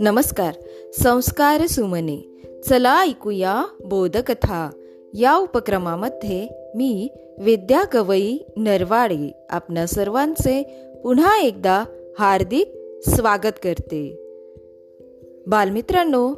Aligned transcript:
नमस्कार 0.00 0.54
संस्कार 1.02 1.66
सुमने. 1.66 2.42
चला 2.68 3.02
ऐकूया 3.02 3.64
बोधकथा. 3.84 4.70
या 5.14 5.36
उपक्रमामध्ये 5.36 6.48
मी 6.74 7.08
विद्या 7.38 7.84
गवई 7.94 8.38
नरवाडे 8.56 9.46
आपणा 9.50 9.86
सर्वांचे 9.86 10.62
पुन्हा 11.04 11.42
एकदा 11.42 11.84
हार्दिक 12.18 12.68
स्वागत 13.08 13.58
करते. 13.62 14.16
बालमित्रांनो 15.46 16.34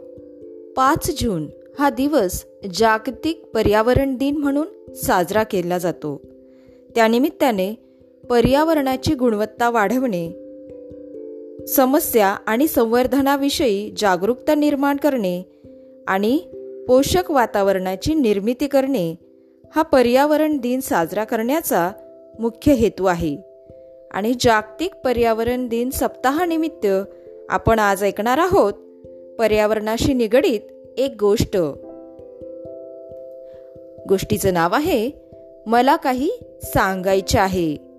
पाच 0.76 1.22
जून 1.22 1.46
हा 1.78 1.90
दिवस 1.90 2.44
जागतिक 2.74 3.44
पर्यावरण 3.54 4.16
दिन 4.16 4.36
म्हणून 4.36 4.94
साजरा 4.94 5.42
केला 5.42 5.78
जातो. 5.78 6.20
त्यानिमित्ताने 6.94 7.91
पर्यावरणाची 8.30 9.14
गुणवत्ता 9.14 9.70
वाढवणे 9.70 10.42
समस्या 11.66 12.26
आणि 12.26 12.68
संवर्धनाविषयी 12.68 13.94
जागरूकता 13.96 14.54
निर्माण 14.54 14.96
करणे 14.96 15.42
आणि 16.08 16.38
पोषक 16.88 17.30
वातावरणाची 17.30 18.14
निर्मिती 18.14 18.66
करणे 18.66 19.14
हा 19.76 19.82
पर्यावरण 19.82 20.56
दिन 20.58 20.80
साजरा 20.80 21.24
करण्याचा 21.24 21.92
मुख्य 22.38 22.72
हेतू 22.72 23.04
आहे. 23.04 23.36
आणि 24.10 24.32
जागतिक 24.40 24.94
पर्यावरण 24.94 25.68
दिन 25.68 25.90
सप्ताहानिमित्त 25.90 26.86
आपण 27.48 27.78
आज 27.78 28.04
ऐकणार 28.04 28.38
आहोत 28.38 28.72
पर्यावरणाशी 29.38 30.12
निगडीत 30.12 30.60
एक 30.98 31.16
गोष्ट. 31.20 31.56
गोष्टीचं 34.08 34.54
नाव 34.54 34.74
आहे 34.74 35.10
मला 35.66 35.96
काही 35.96 36.30
सांगायचे 36.62 37.38
आहे. 37.38 37.91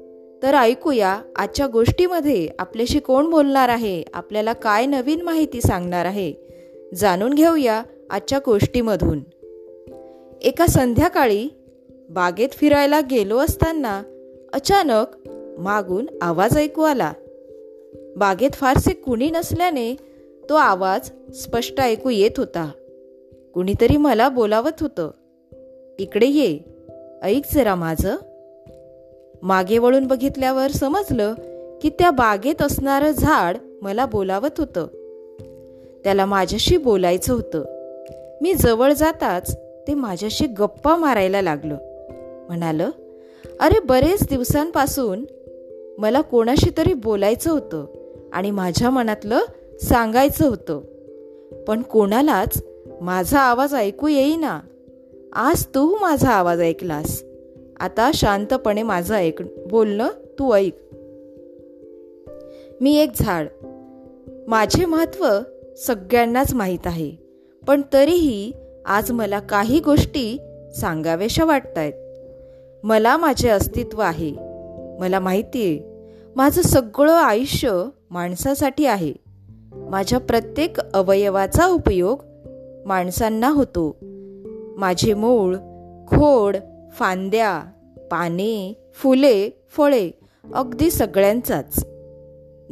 तर 0.44 0.54
ऐकूया 0.54 1.22
आजच्या 1.36 1.68
गोष्टीमध्ये 1.68 2.50
आपल्याशी 2.60 3.00
कोण 3.00 3.30
बोलणार 3.30 3.70
आहे 3.70 4.04
आपल्याला 4.14 4.54
काय 4.54 4.86
नवीन 4.86 5.22
माहिती 5.22 5.62
सांगणार 5.62 6.06
आहे 6.06 6.34
जाणून 6.96 7.34
घेऊया 7.34 7.84
आजच्या 8.10 8.40
गोष्टीमधून. 8.46 9.20
एका 10.42 10.66
संध्याकाळी 10.68 11.48
बागेत 12.10 12.50
फिरायला 12.50 13.00
गेलो 13.00 13.38
असताना 13.38 14.04
अचानक 14.54 15.06
मागून 15.58 16.06
आवाज 16.22 16.58
ऐकू 16.58 16.82
आला. 16.82 17.14
बागेत 18.18 18.52
फारसे 18.54 18.94
कुणी 18.94 19.32
नसल्याने 19.32 19.96
तो 20.50 20.56
आवाज 20.56 21.12
स्पष्ट 21.34 21.80
ऐकू 21.80 22.10
येत 22.10 22.32
होता. 22.38 22.72
कुणीतरी 23.54 23.98
मला 23.98 24.30
बोलावत 24.30 24.82
होतं 24.82 25.12
इकडे 26.00 26.28
ये 26.28 26.60
ऐक 27.24 27.44
जरा 27.54 27.76
माझं. 27.76 28.16
मागे 29.44 29.78
वळून 29.78 30.08
बघितल्यावर 30.08 30.72
समजलं 30.72 31.34
की 31.82 31.90
त्या 31.90 32.12
बागेत 32.12 32.62
असणारं 32.62 33.12
झाड 33.12 33.58
मला 33.82 34.06
बोलावत 34.06 34.60
होतं. 34.60 34.88
त्याला 36.04 36.26
माझ्याशी 36.26 36.78
बोलायचं 36.78 37.34
होतं. 37.34 37.64
मी 38.42 38.54
जवळ 38.54 38.94
जाताच 38.94 39.58
ते 39.88 39.94
माझ्याशी 39.94 40.48
गप्पा 40.48 40.96
मारायला 40.96 41.42
लागलं. 41.42 41.78
म्हणालं 42.48 42.90
अरे 43.60 43.80
बरेच 43.80 44.28
दिवसांपासून 44.30 45.26
मला 45.98 46.22
कोणाशी 46.22 46.70
तरी 46.78 46.94
बोलायचं 46.94 47.52
होतं 47.52 47.86
आणि 48.34 48.52
माझ्या 48.52 48.90
मनातलं 48.90 49.40
सांगायचं 49.82 50.50
होतं. 50.50 50.82
पण 51.68 51.82
कोणालाच 51.82 52.64
माझा 53.02 53.40
आवाज 53.40 53.76
ऐकू 53.76 54.08
येईना. 54.08 54.60
आज 55.34 55.66
तू 55.66 55.98
माझा 56.02 56.30
आवाज 56.30 56.62
ऐकलास. 56.62 57.24
आता 57.84 58.12
शांतपणे 58.14 58.84
माझं 58.84 59.16
ऐक. 59.16 59.68
बोलणं 59.68 60.08
तू 60.40 60.54
ऐक. 60.54 60.80
मी 62.82 62.98
एक 62.98 63.10
झाड. 63.16 63.48
माझे 64.48 64.86
महत्त्व 64.86 65.40
सगळ्यांनाच 65.78 66.54
माहीत 66.54 66.88
आहे. 66.88 67.12
पण 67.68 67.82
तरीही 67.94 68.52
आज 68.86 69.12
मला 69.12 69.40
काही 69.40 69.80
गोष्टी 69.80 70.38
सांगाव्याशा 70.76 71.46
वाटत 71.46 71.78
आहेत 71.78 71.94
मला 72.86 73.18
माझे 73.18 73.50
अस्तित्व 73.50 74.02
आहे. 74.02 74.36
मला 75.00 75.20
माहिती 75.20 75.64
आहे. 75.64 76.10
माझं 76.36 76.62
सगळं 76.62 77.14
आयुष्य 77.14 77.84
माणसासाठी 78.10 78.86
आहे. 78.86 79.14
माझ्या 79.74 80.20
प्रत्येक 80.20 80.80
अवयवाचा 80.80 81.66
उपयोग 81.66 82.24
माणसांना 82.86 83.50
होतो. 83.50 83.96
माझे 84.78 85.14
मूळ 85.14 85.56
खोड 86.08 86.58
फांद्या 86.94 87.64
पाने 88.14 88.74
फुले 88.94 89.50
फळे 89.78 90.12
अगदी 90.54 90.92
सगळ्यांचाच. 90.92 91.86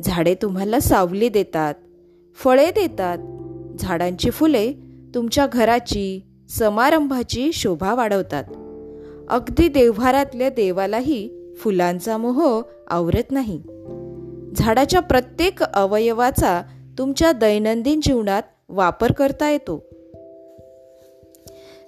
झाडे 0.03 0.35
तुम्हाला 0.41 0.79
सावली 0.79 1.29
देतात 1.29 1.74
फळे 2.44 2.72
देतात. 2.72 3.18
झाडांची 3.80 4.30
फुले 4.30 4.74
तुमच्या 5.16 5.47
घराची 5.47 6.22
समारंभाची 6.50 7.51
शोभा 7.53 7.96
वाढवतात. 7.96 8.44
अगदी 9.30 9.68
देव्हारातल्या 9.68 10.50
देवालाही 10.50 11.53
फुलांचा 11.57 12.18
मोह 12.18 12.62
आवरत 12.88 13.31
नाही. 13.31 13.63
झाडाच्या 14.56 15.00
प्रत्येक 15.00 15.63
अवयवाचा 15.63 16.62
तुमच्या 16.97 17.31
दैनंदिन 17.31 18.00
जीवनात 18.03 18.44
वापर 18.69 19.12
करता 19.12 19.50
येतो. 19.50 19.85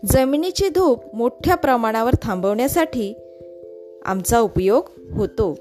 जमिनीची 0.06 0.69
धूप 0.69 1.16
मोठ्या 1.16 1.56
प्रमाणावर 1.56 2.12
थांबवण्यासाठी 2.22 3.23
आमचा 4.06 4.40
उपयोग 4.40 4.90
होतो. 5.12 5.59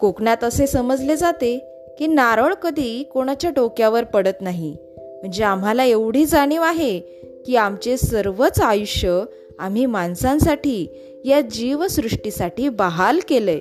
कोकणात 0.00 0.44
असे 0.44 0.66
समजले 0.66 1.16
जाते 1.16 1.58
की 1.98 2.06
नारळ 2.06 2.54
कधी 2.54 3.02
कोणाच्या 3.02 3.50
डोक्यावर 3.50 4.04
पडत 4.04 4.40
नाही. 4.40 4.76
म्हणजे 4.98 5.44
आम्हाला 5.44 5.84
एवढी 5.84 6.24
जाणीव 6.24 6.62
आहे 6.62 6.98
की 7.46 7.56
आमचे 7.56 7.96
सर्वच 7.96 8.60
आयुष्य 8.60 9.22
आम्ही 9.58 9.86
माणसांसाठी 9.86 10.86
या 11.24 11.40
जीवसृष्टीसाठी 11.40 12.68
बहाल 12.68 13.20
केलंय. 13.28 13.60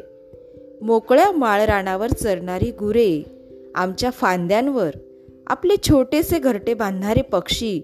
मोकळ्या 0.82 1.32
माळरानावर 1.32 2.08
चरणारी 2.08 2.72
गुरे 2.72 3.24
आमच्या 3.76 4.10
फांद्यांवर 4.10 4.90
आपले 5.48 5.76
छोटेसे 5.90 6.40
घरटे 6.40 6.74
बांधणारे 6.74 7.22
पक्षी 7.22 7.82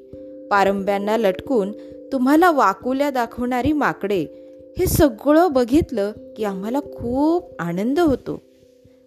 पारंब्यांना 0.52 1.18
लटकून 1.18 1.72
तुम्हाला 2.12 2.52
वाकुल्या 2.52 3.10
दाखवणारी 3.10 3.72
माकडे 3.72 4.45
हे 4.80 4.86
सगळं 4.86 5.52
बघितलं 5.52 6.12
की 6.38 6.44
आम्हाला 6.44 6.80
खूप 6.80 7.56
आनंद 7.60 8.00
होतो. 8.00 8.42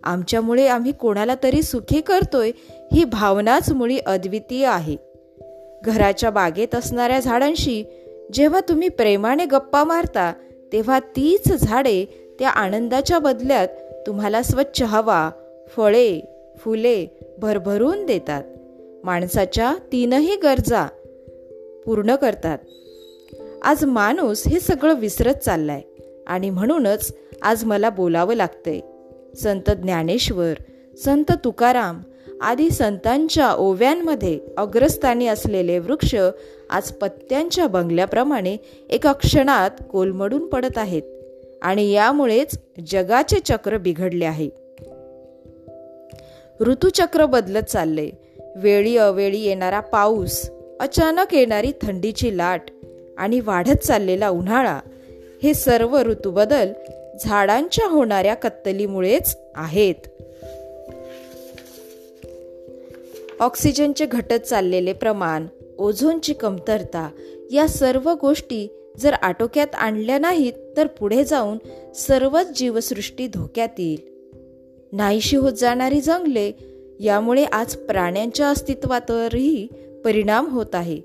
आमच्यामुळे 0.04 0.66
आम्ही 0.66 0.92
कोणाला 0.92 1.34
तरी 1.42 1.62
सुखी 1.62 2.00
करतोय 2.00 2.50
ही 2.92 3.04
भावनाच 3.04 3.72
मुळी 3.72 3.98
अद्वितीय 3.98 4.66
आहे. 4.66 4.96
घराच्या 5.84 6.30
बागेत 6.30 6.74
असणाऱ्या 6.74 7.20
झाडांशी 7.20 7.84
जेव्हा 8.32 8.60
तुम्ही 8.68 8.88
प्रेमाने 8.88 9.44
गप्पा 9.46 9.84
मारता 9.84 10.32
तेव्हा 10.72 10.98
तीच 10.98 11.52
झाडे 11.52 12.04
त्या 12.38 12.48
आनंदाच्या 12.48 13.18
बदल्यात 13.18 13.68
तुम्हाला 14.06 14.42
स्वच्छ 14.42 14.82
हवा 14.82 15.30
फळे 15.76 16.20
फुले 16.58 17.06
भरभरून 17.38 18.06
देतात. 18.06 18.42
माणसाच्या 19.04 19.74
तीनही 19.92 20.36
गरजा 20.36 20.86
पूर्ण 21.86 22.14
करतात. 22.14 22.58
आज 23.62 23.84
माणूस 23.84 24.48
हे 24.48 24.60
सगळं 24.60 24.94
विसरत 24.94 25.34
चाललाय. 25.34 25.80
आणि 26.26 26.50
म्हणूनच 26.50 27.14
आज 27.42 27.64
मला 27.64 27.90
बोलावं 27.90 28.34
लागतंय. 28.34 28.80
संत 29.36 29.70
ज्ञानेश्वर 29.70 30.52
संत 31.04 31.32
तुकाराम 31.44 32.02
आदी 32.40 32.70
संतांच्या 32.70 33.52
ओव्यांमध्ये 33.52 34.40
अग्रस्थानी 34.56 35.26
असलेले 35.26 35.78
वृक्ष 35.78 36.14
आज 36.70 36.90
पत्त्यांच्या 36.90 37.66
बंगल्याप्रमाणे 37.66 38.56
एका 38.90 39.12
क्षणात 39.12 39.70
कोलमडून 39.92 40.46
पडत 40.46 40.78
आहेत 40.78 41.02
आणि 41.62 41.90
यामुळेच 41.92 42.58
जगाचे 42.86 43.38
चक्र 43.38 43.78
बिघडले 43.78 44.24
आहे. 44.24 44.50
ऋतुचक्र 46.60 47.26
बदलत 47.26 47.62
चालले 47.62 48.10
वेळी 48.56 48.96
अवेळी 48.96 49.40
येणारा 49.40 49.80
पाऊस 49.80 50.50
अचानक 50.80 51.34
येणारी 51.34 51.72
थंडीची 51.82 52.36
लाट 52.36 52.62
आणि 53.18 53.40
वाढत 53.40 53.76
चाललेला 53.76 54.28
उन्हाळा 54.28 54.80
हे 55.42 55.54
सर्व 55.54 56.02
ऋतूबदल 56.02 56.72
झाडांच्या 57.20 57.86
होणाऱ्या 57.86 58.34
कत्तलीमुळेच 58.34 59.36
आहेत. 59.54 59.94
ऑक्सिजनचे 63.40 64.06
घटत 64.06 64.34
चाललेले 64.34 64.92
प्रमाण 64.92 65.46
ओझोनची 65.78 66.34
कमतरता 66.34 67.10
या 67.52 67.68
सर्व 67.68 68.14
गोष्टी 68.20 68.68
जर 68.98 69.12
आटोक्यात 69.12 69.74
आणल्या 69.74 70.18
नाहीत 70.18 70.52
तर 70.76 70.86
पुढे 70.86 71.24
जाऊन 71.24 71.58
सर्वच 71.94 72.58
जीवसृष्टी 72.58 73.26
धोक्यात 73.26 73.68
येईल. 73.78 74.00
नाहीशी 74.92 75.36
होत 75.36 75.52
जाणारी 75.52 76.00
जंगले 76.00 76.52
यामुळे 77.00 77.44
आज 77.44 77.76
प्राण्यांच्या 77.76 78.48
अस्तित्वावरही 78.48 79.68
परिणाम 80.04 80.46
होत 80.46 80.74
आहे. 80.74 81.00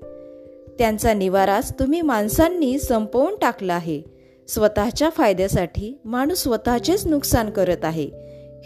त्यांचा 0.78 1.14
निवाराच 1.14 1.78
तुम्ही 1.78 2.02
माणसांनी 2.02 2.78
संपवून 2.78 3.36
टाकला 3.36 3.74
आहे. 3.74 4.02
स्वतःच्या 4.48 5.10
फायद्यासाठी 5.10 6.00
माणूस 6.04 6.42
स्वतःचेच 6.42 7.06
नुकसान 7.06 7.50
करत 7.50 7.84
आहे. 7.84 8.10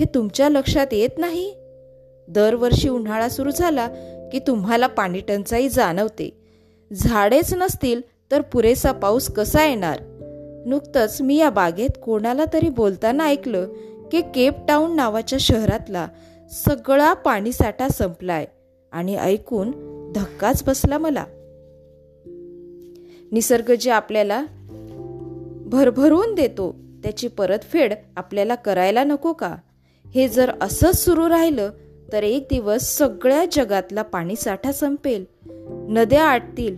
हे 0.00 0.04
तुमच्या 0.14 0.48
लक्षात 0.48 0.86
येत 0.92 1.18
नाही? 1.18 1.54
दरवर्षी 2.28 2.88
उन्हाळा 2.88 3.28
सुरू 3.28 3.50
झाला 3.50 3.88
की 4.32 4.38
तुम्हाला 4.38 4.86
पाणी 4.86 5.20
टंचाई 5.20 5.68
जाणवते. 5.68 6.40
झाडेच 6.92 7.54
नसतील 7.54 8.00
तर 8.30 8.40
पुरेसा 8.40 8.92
पाऊस 8.92 9.32
कसा 9.32 9.64
येणार? 9.64 9.98
नुकतंच 10.66 11.22
मी 11.22 11.36
या 11.36 11.50
बागेत 11.50 11.90
कोणाला 12.04 12.44
तरी 12.52 12.68
बोलताना 12.68 13.24
ऐकलं 13.24 13.68
की 14.12 14.22
केप 14.34 14.54
टाऊन 14.68 14.96
नावाच्या 14.96 15.38
शहरातला 15.40 16.08
सगळा 16.52 17.12
पाणीसाठा 17.12 17.88
संपलाय 17.88 18.46
आणि 18.92 19.16
ऐकून 19.16 19.70
धक्काच 20.14 20.64
बसला 20.66 20.98
मला. 20.98 21.24
निसर्ग 23.32 23.72
जे 23.80 23.90
आपल्याला 23.90 24.44
भरभरून 25.66 26.34
देतो 26.34 26.76
त्याची 27.02 27.28
परतफेड 27.28 27.94
आपल्याला 28.16 28.54
करायला 28.54 29.04
नको 29.04 29.32
का? 29.32 29.56
हे 30.14 30.28
जर 30.28 30.50
असंच 30.60 31.04
सुरू 31.04 31.28
राहिलं 31.28 31.70
तर 32.12 32.22
एक 32.22 32.46
दिवस 32.50 32.98
सगळ्या 32.98 33.44
जगातला 33.52 34.02
पाणीसाठा 34.02 34.72
संपेल. 34.72 35.24
नद्या 35.88 36.24
आटतील. 36.24 36.76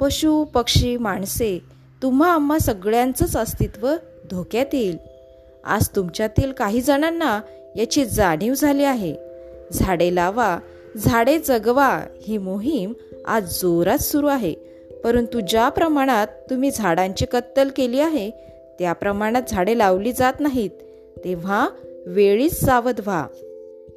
पशु 0.00 0.44
पक्षी 0.44 0.96
माणसे 0.96 1.58
तुम्हा 2.02 2.34
आम्हा 2.34 2.58
सगळ्यांचंच 2.58 3.36
अस्तित्व 3.36 3.94
धोक्यात 4.30 4.66
येईल. 4.72 4.96
आज 5.64 5.88
तुमच्यातील 5.88 6.52
काही 6.52 6.80
जणांना 6.80 7.40
याची 7.76 8.04
जाणीव 8.04 8.54
झाली 8.54 8.84
आहे. 8.84 9.14
झाडे 9.72 10.14
लावा 10.14 10.58
झाडे 10.96 11.38
जगवा 11.38 12.00
ही 12.26 12.38
मोहीम 12.38 12.92
आज 13.26 13.60
जोरात 13.62 13.98
सुरू 13.98 14.26
आहे. 14.26 14.73
परंतु 15.04 15.40
ज्या 15.48 15.68
प्रमाणात 15.68 16.26
तुम्ही 16.50 16.70
झाडांची 16.70 17.26
कत्तल 17.26 17.68
केली 17.76 18.00
आहे 18.00 18.30
त्या 18.78 18.92
प्रमाणात 18.92 19.42
झाडे 19.48 19.78
लावली 19.78 20.12
जात 20.12 20.32
नाहीत 20.40 20.70
तेव्हा 21.24 21.68
वेळीच 22.06 22.64
सावध 22.64 23.00
व्हा. 23.00 23.26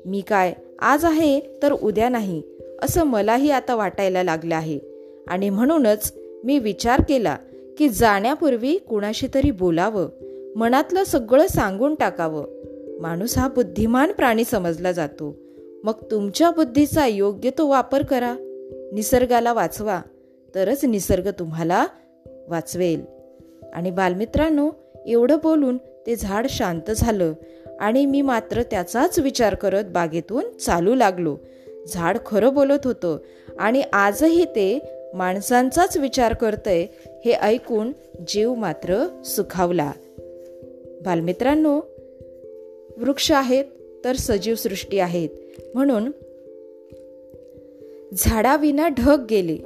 मी 0.06 0.22
काय 0.22 0.54
आज 0.80 1.06
आहे 1.06 1.40
तर 1.64 1.72
उद्या 1.72 2.10
नाही 2.10 2.42
असं 2.84 3.04
मलाही 3.04 3.52
आता 3.52 3.76
वाटायला 3.76 4.24
लागलं 4.24 4.56
आहे. 4.56 4.80
आणि 5.28 5.50
म्हणूनच 5.50 6.14
मी 6.44 6.60
विचार 6.60 7.02
केला 7.10 7.38
की 7.78 7.90
जाण्यापूर्वी 7.90 8.78
कुणाशी 8.78 9.28
तरी 9.34 9.52
बोलावं 9.52 10.10
मनातलं 10.56 11.04
सगळं 11.04 11.48
सांगून 11.48 11.96
टाकावं. 11.96 12.46
माणूस 13.02 13.38
हा 13.38 13.48
बुद्धिमान 13.48 14.12
प्राणी 14.12 14.44
समजला 14.44 14.92
जातो. 14.92 15.36
मग 15.84 15.94
तुमच्या 16.12 16.52
बुद्धीचा 16.52 17.08
योग्य 17.08 17.50
तो 17.58 17.68
वापर 17.68 18.04
करा. 18.04 18.36
निसर्गाला 18.94 19.54
वाचवा. 19.54 20.02
तरच 20.56 20.86
निसर्ग 20.86 21.30
तुम्हाला 21.40 21.88
वाचवेल. 22.48 23.04
आणि 23.74 23.92
बालमित्रांनो 23.92 24.72
एवढं 25.06 25.38
बोलून 25.44 25.78
ते 25.78 26.16
झाड 26.16 26.48
शांत 26.50 26.92
झालं 26.92 27.34
आणि 27.80 28.06
मी 28.06 28.22
मात्र 28.22 28.64
त्याचाच 28.64 29.20
विचार 29.20 29.56
करत 29.56 29.84
बागेतून 29.86 30.58
चालू 30.58 30.96
लागलो. 30.96 31.38
झाड 31.88 32.18
खरं 32.26 32.54
बोलत 32.54 32.80
होतं 32.86 33.18
आणि 33.60 33.84
आजही 33.94 34.46
ते 34.46 34.80
माणसांचाच 35.14 35.98
विचार 35.98 36.34
करतंय 36.34 36.88
हे 37.26 37.32
ऐकून 37.32 37.92
जीव 38.28 38.54
मात्र 38.54 39.22
सुखावला. 39.26 39.92
बालमित्रांनो 41.06 41.82
वृक्ष 42.98 43.32
आहेत 43.32 43.66
तर 44.06 44.16
सजीव 44.16 44.56
सृष्टी 44.56 45.00
आहेत. 45.00 45.30
म्हणून 45.74 46.12
झाडाविना 48.18 48.88
ढग 48.88 49.26
गेले. 49.30 49.58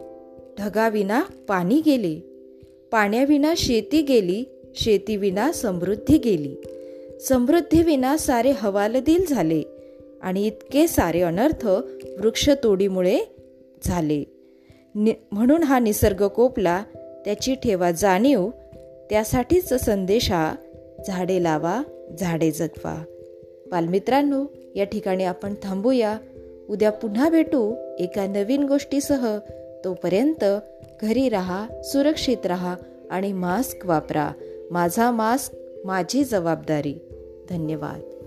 ढगाविना 0.59 1.23
पाणी 1.47 1.81
गेले. 1.85 2.15
पाण्याविना 2.91 3.53
शेती 3.57 4.01
गेली 4.01 4.43
शेतीविना 4.75 5.51
समृद्धी 5.51 6.17
गेली. 6.17 6.55
समृद्धीविना 7.19 8.17
सारे 8.17 8.51
हवालदिल 8.51 9.25
झाले 9.29 9.63
आणि 10.21 10.47
इतके 10.47 10.87
सारे 10.87 11.21
अनर्थ 11.21 11.65
वृक्षतोडीमुळे 12.19 13.19
झाले. 13.83 14.23
नि 14.95 15.13
म्हणून 15.31 15.63
हा 15.63 15.79
निसर्ग 15.79 16.27
कोपला 16.27 16.83
त्याची 17.25 17.55
ठेवा 17.55 17.91
जाणीव 17.91 18.49
त्यासाठीच 19.09 19.73
संदेश 19.73 20.31
हा 20.31 20.55
झाडे 21.07 21.43
लावा 21.43 21.81
झाडे 22.19 22.51
जगवा. 22.51 23.03
बालमित्रांनो 23.71 24.45
या 24.75 24.83
ठिकाणी 24.83 25.23
आपण 25.23 25.53
थांबूया. 25.63 26.17
उद्या 26.69 26.91
पुन्हा 26.91 27.29
भेटू 27.29 27.75
एका 27.99 28.27
नवीन 28.27 28.63
गोष्टीसह. 28.63 29.39
तोपर्यंत 29.85 30.43
घरी 31.01 31.29
राहा 31.29 31.67
सुरक्षित 31.83 32.45
राहा 32.45 32.75
आणि 33.11 33.33
मास्क 33.33 33.85
वापरा. 33.85 34.31
माझा 34.71 35.11
मास्क 35.11 35.53
माझी 35.85 36.23
जबाबदारी. 36.23 36.95
धन्यवाद. 37.49 38.20